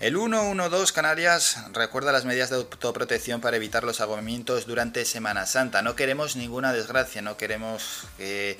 [0.00, 5.82] El 112 Canarias recuerda las medidas de autoprotección para evitar los agotamientos durante Semana Santa.
[5.82, 8.56] No queremos ninguna desgracia, no queremos que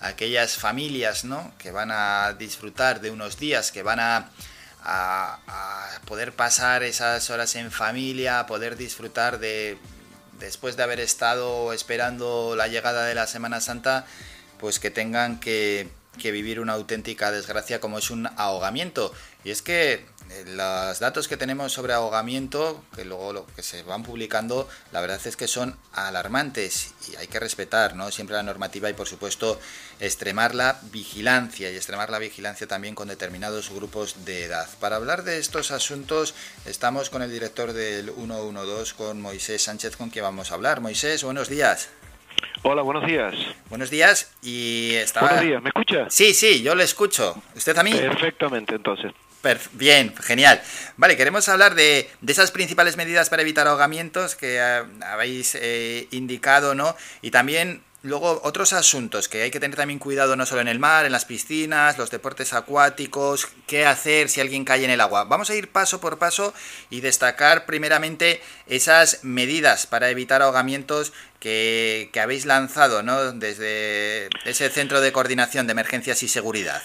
[0.00, 1.52] aquellas familias ¿no?
[1.58, 4.30] que van a disfrutar de unos días, que van a,
[4.82, 9.76] a, poder pasar esas horas en familia, a poder disfrutar de,
[10.40, 14.06] después de haber estado esperando la llegada de la Semana Santa,
[14.58, 19.12] pues que tengan que, que vivir una auténtica desgracia como es un ahogamiento.
[19.44, 20.06] Y es que
[20.46, 25.20] los datos que tenemos sobre ahogamiento, que luego lo que se van publicando, la verdad
[25.24, 28.10] es que son alarmantes y hay que respetar ¿no?
[28.10, 29.58] siempre la normativa y por supuesto
[30.00, 34.68] extremar la vigilancia y extremar la vigilancia también con determinados grupos de edad.
[34.80, 36.34] Para hablar de estos asuntos
[36.66, 40.80] estamos con el director del 112, con Moisés Sánchez, con quien vamos a hablar.
[40.80, 41.90] Moisés, buenos días.
[42.62, 43.34] Hola, buenos días.
[43.70, 45.28] Buenos días y estaba...
[45.28, 46.06] Buenos días, ¿me escucha?
[46.10, 47.40] Sí, sí, yo le escucho.
[47.56, 47.92] ¿Usted a mí?
[47.92, 49.12] Perfectamente, entonces.
[49.72, 50.60] Bien, genial.
[50.96, 56.74] Vale, queremos hablar de, esas principales medidas para evitar ahogamientos que eh, habéis eh, indicado,
[56.74, 56.96] ¿no?
[57.22, 60.78] Y también luego otros asuntos que hay que tener también cuidado no solo en el
[60.78, 65.24] mar, en las piscinas, los deportes acuáticos, qué hacer si alguien cae en el agua.
[65.24, 66.54] Vamos a ir paso por paso
[66.90, 73.32] y destacar primeramente esas medidas para evitar ahogamientos que, que habéis lanzado, ¿no?
[73.32, 76.82] Desde ese centro de coordinación de emergencias y seguridad.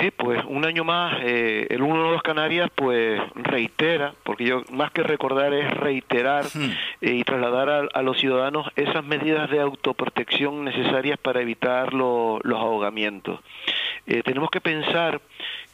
[0.00, 5.04] Sí, pues un año más eh, el 112 Canarias pues reitera, porque yo más que
[5.04, 6.70] recordar es reiterar hmm.
[7.02, 13.40] eh, y trasladar a, los ciudadanos esas medidas de autoprotección necesarias para evitar los ahogamientos.
[14.06, 15.20] Eh, tenemos que pensar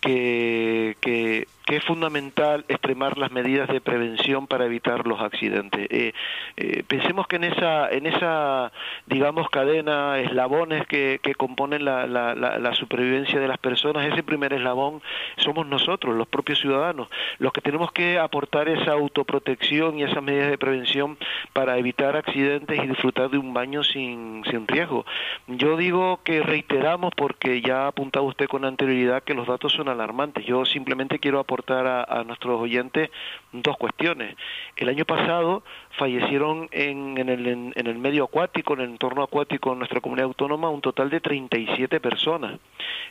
[0.02, 5.86] que, que, es fundamental extremar las medidas de prevención para evitar los accidentes.
[5.90, 6.12] Eh,
[6.58, 8.72] eh, pensemos que en esa, en esa,
[9.06, 15.00] digamos, cadena, eslabones que, que componen la, la, supervivencia de las personas, ese primer eslabón
[15.38, 20.50] somos nosotros, los propios ciudadanos, los que tenemos que aportar esa autoprotección y esas medidas
[20.50, 21.16] de prevención
[21.54, 25.06] para evitar accidentes y disfrutar de un baño sin, sin riesgo.
[25.46, 29.88] Yo digo que reiteramos porque ya ha apuntado usted con anterioridad que los datos son
[29.88, 30.44] alarmantes.
[30.44, 33.10] Yo simplemente quiero aportar a, nuestros oyentes
[33.52, 34.36] dos cuestiones.
[34.76, 35.62] El año pasado
[35.98, 40.26] fallecieron en, en, el, en, el medio acuático, en el entorno acuático en nuestra comunidad
[40.26, 42.58] autónoma, un total de 37 personas.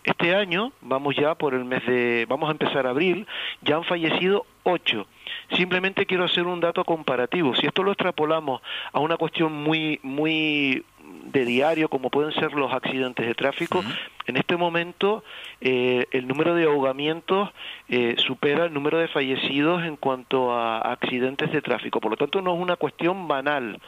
[0.04, 3.28] Este año, vamos ya por el mes de, vamos a empezar abril,
[3.62, 5.08] ya han fallecido 8.
[5.56, 7.56] Simplemente quiero hacer un dato comparativo.
[7.56, 8.62] Si esto lo extrapolamos
[8.94, 10.84] a una cuestión muy, muy
[11.26, 13.84] de diario, como pueden ser los accidentes de tráfico,
[14.32, 15.24] en este momento
[15.60, 17.50] eh, el número de ahogamientos
[17.90, 22.00] eh, supera el número de fallecidos en cuanto a accidentes de tráfico.
[22.00, 23.80] Por lo tanto, no es una cuestión banal,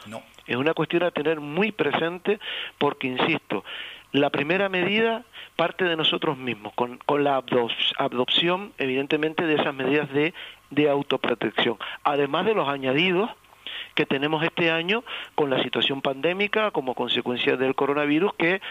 [0.46, 2.40] es una cuestión a tener muy presente
[2.78, 3.64] porque, insisto,
[4.12, 5.24] la primera medida
[5.56, 7.42] parte de nosotros mismos, con, con la
[7.98, 10.34] adopción, evidentemente, de esas medidas de,
[10.72, 13.30] de autoprotección, además de los añadidos
[13.96, 15.04] que tenemos este año
[15.36, 18.62] con la situación pandémica como consecuencia del coronavirus que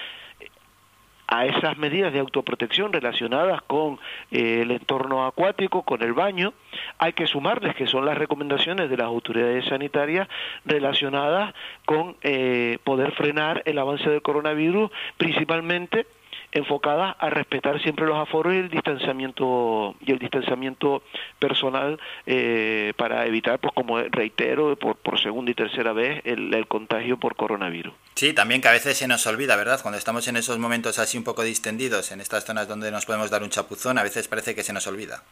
[1.33, 3.99] a esas medidas de autoprotección relacionadas con
[4.31, 6.53] eh, el entorno acuático, con el baño,
[6.99, 10.29] hay que sumarles que son las recomendaciones de las autoridades sanitarias
[10.67, 11.55] relacionadas
[11.87, 16.07] con eh, poder frenar el avance del coronavirus, principalmente
[16.53, 21.03] enfocadas a respetar siempre los aforos y el distanciamiento y el distanciamiento
[21.39, 26.67] personal eh, para evitar, pues como reitero, por, por segunda y tercera vez el, el,
[26.67, 27.95] contagio por coronavirus.
[28.15, 29.81] Sí, también que a veces se nos olvida, ¿verdad?
[29.83, 33.31] Cuando estamos en esos momentos así un poco distendidos, en estas zonas donde nos podemos
[33.31, 35.23] dar un chapuzón, a veces parece que se nos olvida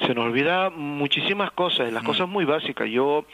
[0.00, 2.06] se nos olvida muchísimas cosas, las mm.
[2.06, 2.88] cosas muy básicas.
[2.88, 3.24] Yo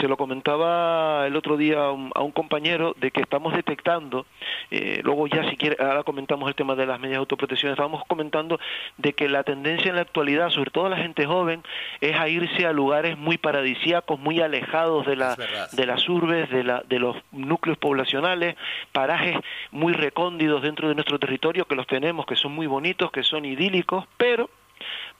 [0.00, 4.24] se lo comentaba el otro día a un, compañero de que estamos detectando,
[4.70, 8.02] eh, luego ya si quiere, ahora comentamos el tema de las medidas de autoprotección, estábamos
[8.06, 8.58] comentando
[8.96, 11.62] de que la tendencia en la actualidad, sobre todo la gente joven,
[12.00, 15.36] es a irse a lugares muy paradisíacos, muy alejados de, la,
[15.72, 18.56] de las urbes, de, la, de los núcleos poblacionales,
[18.92, 19.36] parajes
[19.70, 23.44] muy recóndidos dentro de nuestro territorio, que los tenemos, que son muy bonitos, que son
[23.44, 24.48] idílicos, pero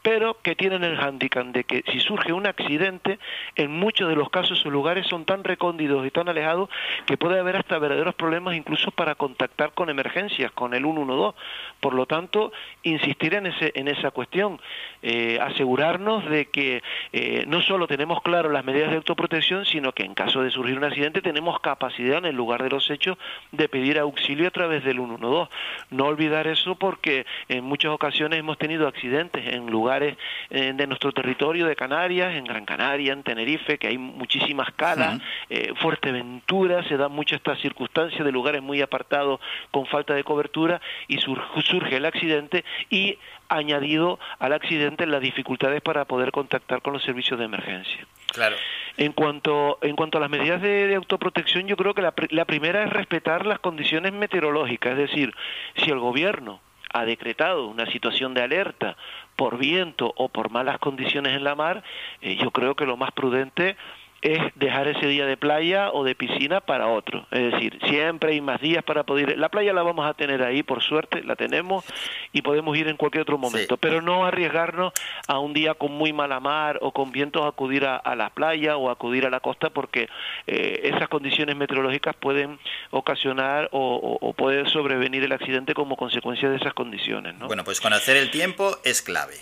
[0.03, 3.19] pero que tienen el hándicap de que si surge un accidente,
[3.57, 6.69] en muchos de los casos sus lugares son tan recóndidos y tan alejados
[7.07, 11.39] que puede haber hasta verdaderos problemas incluso para contactar con emergencias, con el 112.
[11.81, 14.61] Por lo tanto, insistir en, ese, en esa cuestión,
[15.03, 16.83] eh, asegurarnos de que
[17.13, 20.77] eh, no solo tenemos claro las medidas de autoprotección, sino que en caso de surgir
[20.77, 23.19] un accidente tenemos capacidad en el lugar de los hechos
[23.53, 25.51] de pedir auxilio a través del 112.
[25.91, 30.17] No olvidar eso porque en muchas ocasiones hemos tenido accidentes en lugares lugares
[30.49, 35.21] eh, de nuestro territorio, de Canarias, en Gran Canaria, en Tenerife, que hay muchísimas calas,
[35.51, 39.41] eh, Fuerteventura, se da mucho esta circunstancia de lugares muy apartados
[39.71, 43.19] con falta de cobertura y surge el accidente y
[43.49, 48.07] añadido al accidente las dificultades para poder contactar con los servicios de emergencia.
[48.33, 48.57] Claro.
[48.97, 52.85] En cuanto, en cuanto a las medidas de, autoprotección, yo creo que la, la primera
[52.85, 55.35] es respetar las condiciones meteorológicas, es decir,
[55.77, 56.61] si el gobierno
[56.93, 58.97] ha decretado una situación de alerta
[59.37, 61.83] por viento o por malas condiciones en la mar,
[62.21, 63.77] eh, yo creo que lo más prudente
[64.23, 67.27] es dejar ese día de playa o de piscina para otro.
[67.33, 69.39] Es decir, siempre hay más días para poder ir.
[69.39, 71.85] La playa la vamos a tener ahí, por suerte, la tenemos
[72.33, 74.93] y podemos ir en cualquier otro momento, pero no arriesgarnos
[75.27, 78.91] a un día con muy mala mar o con vientos acudir a, la playa o
[78.91, 80.09] acudir a la costa porque
[80.47, 82.61] eh, esas condiciones meteorológicas pueden
[82.91, 87.35] ocasionar o, o, puede sobrevenir el accidente como consecuencia de esas condiciones.
[87.35, 87.49] ¿no?
[87.49, 89.35] Bueno, pues conocer el tiempo es clave.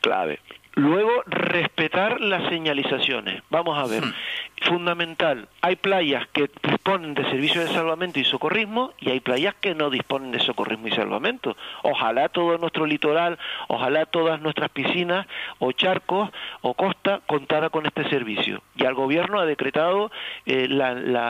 [0.00, 0.40] Clave.
[0.78, 3.42] Luego, respetar las señalizaciones.
[3.50, 4.04] Vamos a ver.
[4.04, 4.14] Hmm
[4.62, 5.48] fundamental.
[5.60, 9.90] Hay playas que disponen de servicios de salvamento y socorrismo y hay playas que no
[9.90, 11.56] disponen de socorrismo y salvamento.
[11.82, 13.38] Ojalá todo nuestro litoral,
[13.68, 15.26] ojalá todas nuestras piscinas
[15.58, 16.30] o charcos
[16.62, 18.62] o costa contara con este servicio.
[18.76, 20.10] Y el gobierno ha decretado
[20.46, 20.68] eh,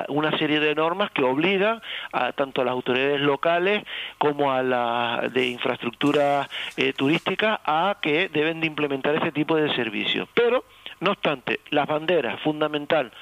[0.08, 1.80] una serie de normas que obligan
[2.12, 3.84] a tanto a las autoridades locales
[4.18, 9.74] como a la de infraestructura eh, turística a que deben de implementar ese tipo de
[9.74, 10.28] servicios.
[10.34, 10.64] Pero
[11.00, 13.12] no obstante, las banderas, fundamental.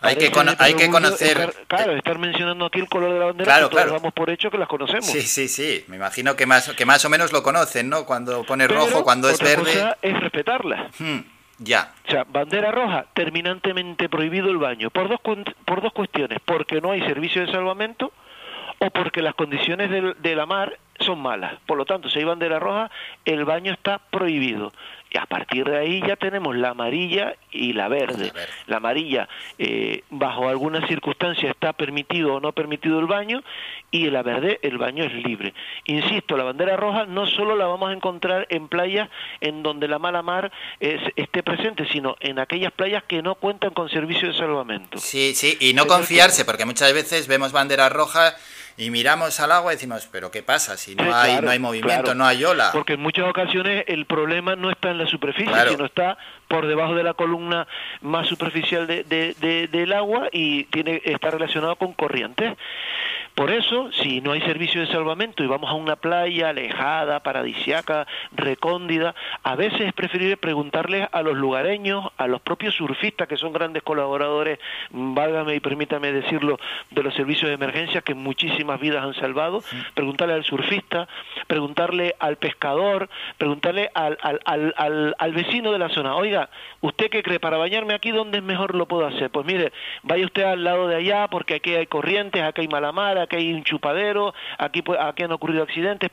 [0.00, 1.54] Hay que, hay que conocer.
[1.66, 3.92] claro, estar mencionando aquí el color de la bandera, claro, claro.
[3.92, 5.06] damos por hecho que las conocemos.
[5.06, 5.84] Sí, sí, sí.
[5.88, 8.04] Me imagino que más, que más o menos lo conocen, ¿no?
[8.04, 9.72] Cuando pone rojo, cuando es verde.
[9.72, 10.90] Cosa es respetarla.
[10.98, 11.20] Hmm,
[11.58, 11.92] ya.
[12.06, 14.90] O sea, bandera roja, terminantemente prohibido el baño.
[14.90, 15.20] Por dos,
[15.64, 16.40] por dos cuestiones.
[16.44, 18.12] Porque no hay servicio de salvamento
[18.78, 21.54] o porque las condiciones de la mar son malas.
[21.66, 22.90] Por lo tanto, si hay bandera roja,
[23.24, 24.72] el baño está prohibido.
[25.10, 28.32] Y a partir de ahí ya tenemos la amarilla y la verde.
[28.66, 33.42] La amarilla, eh, bajo algunas circunstancias está permitido o no permitido el baño,
[33.90, 35.54] y la verde, el baño es libre.
[35.84, 39.08] Insisto, la bandera roja no solo la vamos a encontrar en playas
[39.40, 43.88] en donde la mala mar esté presente, sino en aquellas playas que no cuentan con
[43.88, 44.98] servicio de salvamento.
[44.98, 48.36] Sí, sí, y no confiarse, porque muchas veces vemos banderas rojas
[48.78, 52.14] y miramos al agua y decimos, pero ¿qué pasa si no, hay, no hay movimiento,
[52.14, 52.70] no hay ola?
[52.72, 56.18] Porque en muchas ocasiones el problema no está en la superficie, sino está
[56.48, 57.66] por debajo de la columna
[58.00, 62.54] más superficial de, de, del agua y tiene está relacionado con corrientes.
[63.36, 68.06] Por eso, si no hay servicio de salvamento y vamos a una playa alejada, paradisiaca,
[68.32, 73.52] recóndida, a veces es preferible preguntarles a los lugareños, a los propios surfistas, que son
[73.52, 74.58] grandes colaboradores,
[74.90, 76.58] válgame y permítame decirlo,
[76.90, 79.62] de los servicios de emergencia que muchísimas vidas han salvado,
[79.92, 81.06] preguntarle al surfista,
[81.46, 86.48] preguntarle al pescador, preguntarle al, al, al, al, vecino de la zona, oiga,
[86.80, 87.38] ¿usted qué cree?
[87.38, 89.28] Para bañarme aquí, ¿dónde mejor lo puedo hacer?
[89.28, 89.74] Pues mire,
[90.04, 93.52] vaya usted al lado de allá porque aquí hay corrientes, aquí hay malamara, aquí hay
[93.52, 96.10] un chupadero, aquí, aquí han ocurrido accidentes.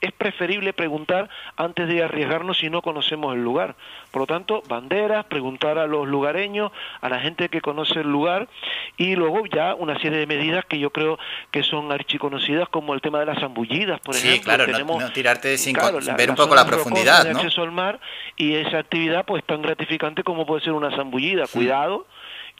[0.00, 3.74] es preferible preguntar antes de arriesgarnos si no conocemos el lugar.
[4.10, 8.48] Por lo tanto, banderas, preguntar a los lugareños, a la gente que conoce el lugar
[8.96, 11.18] y luego ya una serie de medidas que yo creo
[11.50, 14.36] que son archiconocidas como el tema de las zambullidas, por ejemplo.
[14.36, 15.76] Sí, claro, Tenemos, no, tirarte sin
[16.16, 17.38] ver un poco la profundidad, ¿no?
[17.38, 17.98] acceso al mar
[18.36, 21.46] y esa actividad pues tan gratificante como puede ser una zambullida.
[21.46, 22.06] Cuidado,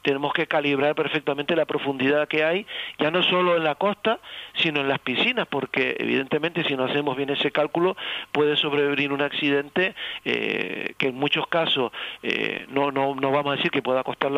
[0.05, 2.67] tenemos que calibrar perfectamente la profundidad que hay,
[2.99, 4.19] ya no solo en la costa,
[4.53, 7.97] sino en las piscinas, porque evidentemente si no hacemos bien ese cálculo
[8.31, 11.91] puede sobrevenir un accidente eh, que en muchos casos
[12.21, 14.31] eh, no, no, no vamos a decir que pueda costar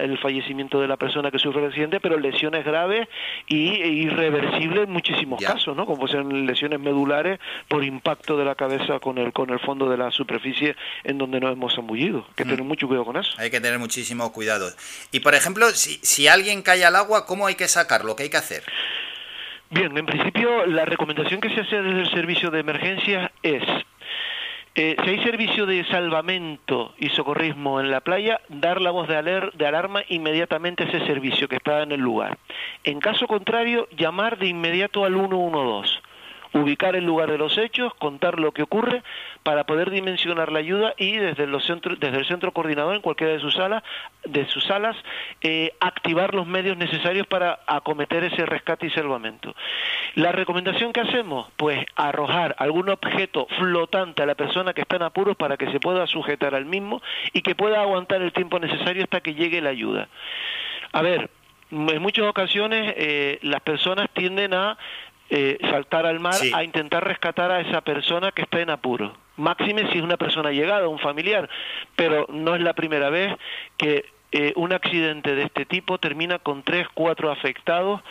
[0.00, 3.06] el fallecimiento de la persona que sufre el accidente, pero lesiones graves
[3.46, 5.84] y e irreversibles en muchísimos casos, ¿no?
[5.84, 7.38] como sean lesiones medulares
[7.68, 11.38] por impacto de la cabeza con el, con el fondo de la superficie en donde
[11.38, 12.24] nos hemos zambullido.
[12.28, 12.48] Hay que mm.
[12.48, 13.34] tener mucho cuidado con eso.
[13.36, 14.70] Hay que tener muchísimo cuidado.
[15.10, 18.16] Y por ejemplo, si, si alguien cae al agua, ¿cómo hay que sacarlo?
[18.16, 18.64] ¿Qué hay que hacer?
[19.70, 23.62] Bien, en principio la recomendación que se hace desde el servicio de emergencia es
[24.74, 29.50] eh, si hay servicio de salvamento y socorrismo en la playa, dar la voz de,
[29.52, 32.38] de alarma inmediatamente a ese servicio que está en el lugar.
[32.84, 36.00] En caso contrario, llamar de inmediato al 112
[36.54, 39.02] ubicar el lugar de los hechos, contar lo que ocurre
[39.42, 43.32] para poder dimensionar la ayuda y desde, los centros, desde el centro coordinador en cualquiera
[43.32, 43.82] de sus salas,
[44.24, 44.96] de sus salas
[45.40, 49.54] eh, activar los medios necesarios para acometer ese rescate y salvamento.
[50.14, 55.02] La recomendación que hacemos, pues arrojar algún objeto flotante a la persona que está en
[55.02, 59.04] apuros para que se pueda sujetar al mismo y que pueda aguantar el tiempo necesario
[59.04, 60.08] hasta que llegue la ayuda.
[60.92, 61.30] A ver,
[61.70, 64.76] en muchas ocasiones eh, las personas tienden a
[65.34, 69.14] eh, saltar al mar a intentar rescatar a esa persona que está en apuro.
[69.36, 71.48] máxime si es una persona llegada, un familiar,
[71.96, 73.34] pero no es la primera vez
[73.78, 78.02] que eh, un accidente de este tipo termina con tres, cuatro afectados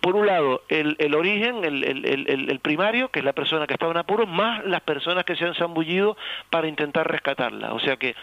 [0.00, 3.98] por un lado, el, el origen, el, primario, que es la persona que estaba en
[3.98, 6.16] apuro, más las personas que se han zambullido
[6.48, 7.74] para intentar rescatarla.
[7.74, 8.14] O sea que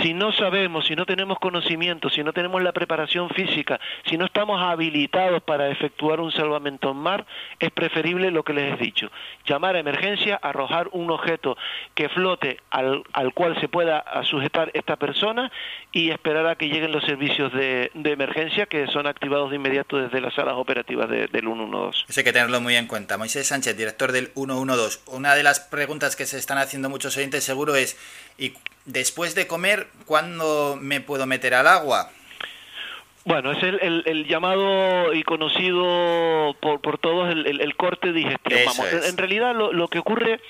[0.00, 4.24] si no sabemos, si no tenemos conocimiento, si no tenemos la preparación física, si no
[4.24, 7.26] estamos habilitados para efectuar un salvamento en mar,
[7.58, 9.10] es preferible lo que les he dicho.
[9.44, 11.56] Llamar a emergencia, arrojar un objeto
[11.94, 15.52] que flote al, al cual se pueda sujetar esta persona
[15.92, 19.98] y esperar a que lleguen los servicios de, de emergencia que son activados de inmediato
[19.98, 22.04] desde las salas operativas del 112.
[22.08, 23.18] Eso hay que tenerlo muy en cuenta.
[23.18, 25.00] Moisés Sánchez, director del 112.
[25.06, 27.96] Una de las preguntas que se están haciendo muchos oyentes seguro es,
[28.38, 28.54] ¿y
[28.84, 32.10] después de comer, cuándo me puedo meter al agua?
[33.24, 38.60] Bueno, es el, el, llamado y conocido por, por todos el, corte digestivo.
[38.66, 40.40] Vamos, en realidad lo, lo, que ocurre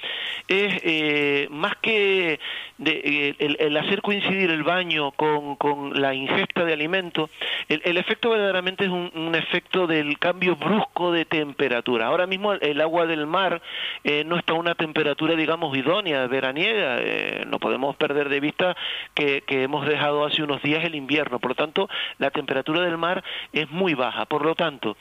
[0.49, 2.41] es eh, más que
[2.79, 7.29] de, eh, el, hacer coincidir el baño con, con la ingesta de alimento,
[7.69, 12.07] el, efecto verdaderamente es un, efecto del cambio brusco de temperatura.
[12.07, 13.61] Ahora mismo el, agua del mar
[14.03, 17.01] eh, no está a una temperatura, digamos, idónea, veraniega.
[17.47, 18.77] no podemos perder de vista
[19.15, 21.39] que, que hemos dejado hace unos días el invierno.
[21.39, 21.89] Por lo tanto,
[22.19, 24.25] la temperatura temperatura del mar es muy baja.
[24.27, 24.97] Por lo tanto,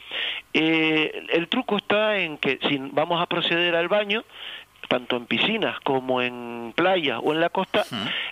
[0.54, 4.24] eh, el truco está en que si vamos a proceder al baño,
[4.88, 7.84] tanto en piscinas como en playas o en la costa,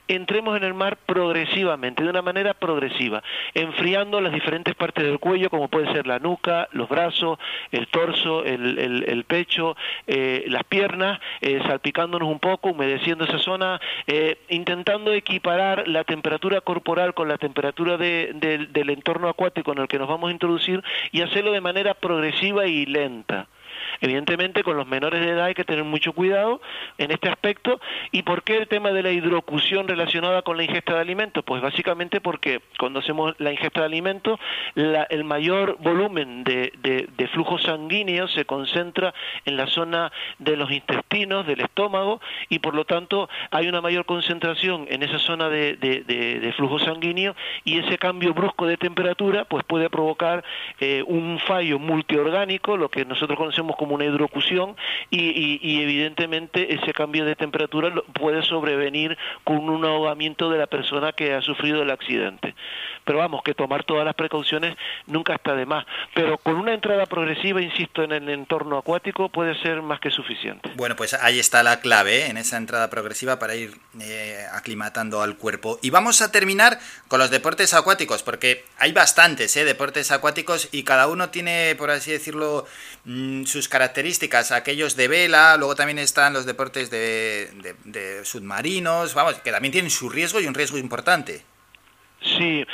[0.07, 5.49] entremos en el mar progresivamente, de una manera progresiva, enfriando las diferentes partes del cuello,
[5.49, 7.39] como puede ser la nuca, los brazos,
[7.71, 8.77] el torso, el,
[9.07, 9.75] el, pecho,
[10.07, 16.61] eh, las piernas, eh, salpicándonos un poco, humedeciendo esa zona, eh, intentando equiparar la temperatura
[16.61, 21.21] corporal con la temperatura del entorno acuático en el que nos vamos a introducir y
[21.21, 23.47] hacerlo de manera progresiva y lenta.
[24.01, 26.61] Evidentemente, con los menores de edad hay que tener mucho cuidado
[26.97, 27.79] en este aspecto.
[28.11, 31.43] ¿Y por qué el tema de la hidrocución relacionada con la ingesta de alimentos?
[31.43, 34.39] Pues básicamente porque cuando hacemos la ingesta de alimentos,
[34.75, 39.13] el mayor volumen de, flujo sanguíneo se concentra
[39.45, 44.05] en la zona de los intestinos, del estómago, y por lo tanto hay una mayor
[44.05, 49.89] concentración en esa zona de, flujo sanguíneo y ese cambio brusco de temperatura pues puede
[49.89, 50.43] provocar
[50.79, 54.75] eh, un fallo multiorgánico, lo que nosotros conocemos como una hidrocución
[55.09, 61.33] y, evidentemente ese cambio de temperatura puede sobrevenir con un ahogamiento de la persona que
[61.33, 62.55] ha sufrido el accidente.
[63.09, 65.83] Pero vamos, que tomar todas las precauciones nunca está de más.
[66.13, 70.69] Pero con una entrada progresiva, insisto, en el entorno acuático puede ser más que suficiente.
[70.75, 72.27] Bueno, pues ahí está la clave, ¿eh?
[72.27, 75.79] en esa entrada progresiva para ir eh, aclimatando al cuerpo.
[75.81, 79.65] Y vamos a terminar con los deportes acuáticos, porque hay bastantes ¿eh?
[79.65, 82.67] deportes acuáticos y cada uno tiene, por así decirlo,
[83.05, 89.51] mm, sus características, aquellos de vela, luego también están los deportes de, submarinos, vamos, que
[89.51, 91.43] también tienen su riesgo y un riesgo importante.
[92.21, 92.65] Sí,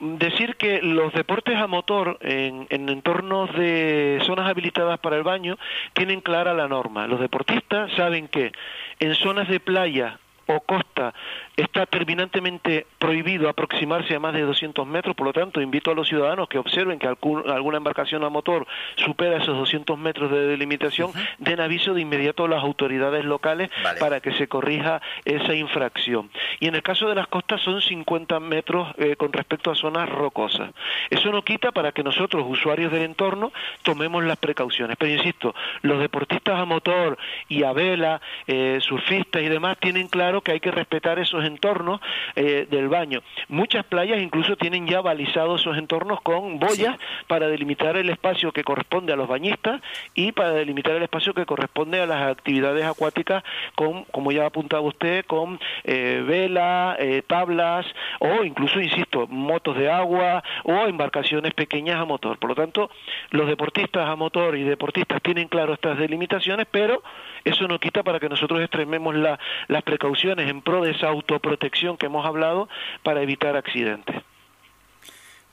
[0.00, 5.58] decir que los deportes a motor en, en, entornos de zonas habilitadas para el baño
[5.94, 7.06] tienen clara la norma.
[7.06, 8.52] Los deportistas saben que
[9.00, 11.14] en zonas de playa o costa
[11.56, 16.08] está terminantemente prohibido aproximarse a más de 200 metros, por lo tanto invito a los
[16.08, 21.60] ciudadanos que observen que alguna embarcación a motor supera esos 200 metros de delimitación, den
[21.60, 23.70] aviso de inmediato a las autoridades locales
[24.00, 26.30] para que se corrija esa infracción.
[26.60, 30.08] Y en el caso de las costas son 50 metros eh, con respecto a zonas
[30.08, 30.70] rocosas.
[31.10, 34.96] Eso no quita para que nosotros, usuarios del entorno, tomemos las precauciones.
[34.98, 37.18] Pero insisto, los deportistas a motor
[37.48, 42.00] y a vela, eh, surfistas y demás tienen claro que hay que respetar esos entornos
[42.36, 43.22] eh, del baño.
[43.48, 46.96] Muchas playas incluso tienen ya balizados esos entornos con boyas
[47.26, 49.80] para delimitar el espacio que corresponde a los bañistas
[50.14, 54.82] y para delimitar el espacio que corresponde a las actividades acuáticas con, como ya apuntaba
[54.82, 57.86] usted, con eh, vela, eh, tablas
[58.20, 62.38] o incluso, insisto, motos de agua o embarcaciones pequeñas a motor.
[62.38, 62.90] Por lo tanto,
[63.30, 67.02] los deportistas a motor y deportistas tienen claro estas delimitaciones, pero
[67.44, 72.06] eso no quita para que nosotros extrememos las precauciones en pro de esa autoprotección que
[72.06, 72.68] hemos hablado
[73.02, 74.16] para evitar accidentes.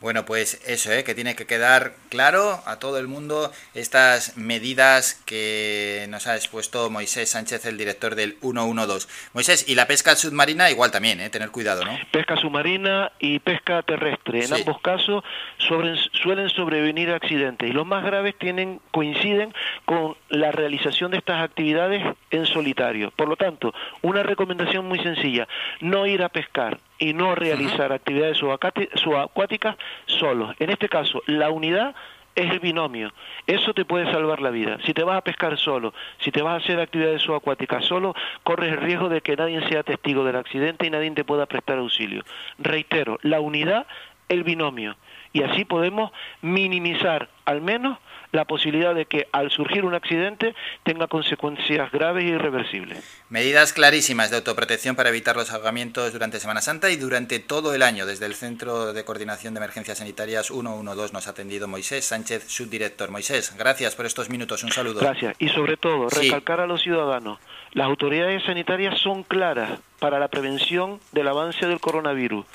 [0.02, 1.04] Bueno, pues eso, ¿eh?
[1.04, 6.90] que tiene que quedar claro a todo el mundo estas medidas que nos ha expuesto
[6.90, 9.08] Moisés Sánchez, el director del 112.
[9.34, 11.30] Moisés, y la pesca submarina igual también, ¿eh?
[11.30, 11.92] tener cuidado, ¿no?
[12.10, 14.44] Pesca submarina y pesca terrestre.
[14.44, 15.24] En ambos casos
[15.60, 19.54] suelen sobrevenir accidentes y los más graves tienen coinciden
[19.86, 23.12] con la realización de estas actividades en solitario.
[23.12, 25.48] Por lo tanto, una recomendación muy sencilla,
[25.80, 30.56] no ir a pescar y no realizar actividades subacuáticas solos.
[30.60, 31.96] En este caso, la unidad
[32.36, 33.12] es el binomio.
[33.48, 34.78] Eso te puede salvar la vida.
[34.86, 38.72] Si te vas a pescar solo, si te vas a hacer actividades subacuáticas solo, corres
[38.74, 42.24] el riesgo de que nadie sea testigo del accidente y nadie te pueda prestar auxilio.
[42.60, 43.88] Reitero, la unidad,
[44.30, 44.96] el binomio.
[45.34, 46.12] Y así podemos
[46.42, 47.98] minimizar al menos
[48.32, 53.04] la posibilidad de que al surgir un accidente tenga consecuencias graves e irreversibles.
[53.30, 57.82] Medidas clarísimas de autoprotección para evitar los ahogamientos durante Semana Santa y durante todo el
[57.84, 58.06] año.
[58.06, 63.12] Desde el Centro de Coordinación de Emergencias Sanitarias 112 nos ha atendido Moisés Sánchez, subdirector.
[63.12, 64.64] Moisés, gracias por estos minutos.
[64.64, 65.02] Un saludo.
[65.02, 65.36] Gracias.
[65.40, 67.40] Y sobre todo, recalcar a los ciudadanos,
[67.74, 72.46] las autoridades sanitarias son claras para la prevención del avance del coronavirus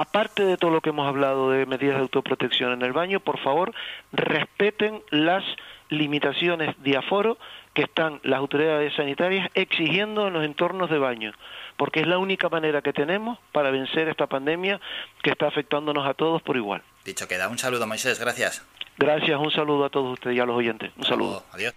[0.00, 3.38] aparte de todo lo que hemos hablado de medidas de autoprotección en el baño, por
[3.38, 3.72] favor,
[4.12, 5.42] respeten las
[5.88, 7.38] limitaciones de aforo
[7.72, 11.32] que están las autoridades sanitarias exigiendo en los entornos de baño,
[11.78, 14.80] porque es la única manera que tenemos para vencer esta pandemia
[15.22, 16.82] que está afectándonos a todos por igual.
[17.04, 18.66] Dicho queda, un saludo Moisés, gracias.
[18.98, 20.90] Gracias, un saludo a todos ustedes y a los oyentes.
[20.96, 21.44] Un saludo.
[21.52, 21.74] Adiós.